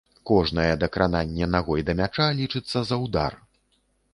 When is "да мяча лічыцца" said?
1.91-2.77